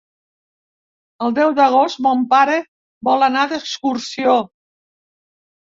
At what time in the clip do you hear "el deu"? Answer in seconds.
1.25-1.53